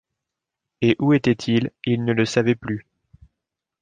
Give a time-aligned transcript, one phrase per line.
[0.81, 2.87] et où était-il il ne le savait plus.